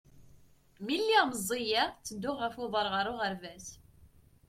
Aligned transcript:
Mi 0.85 0.95
lliɣ 1.01 1.23
meẓẓiyeɣ, 1.27 1.87
tedduɣ 2.05 2.35
ɣef 2.39 2.55
uḍar 2.63 2.87
ɣer 2.93 3.05
uɣerbaz. 3.13 3.65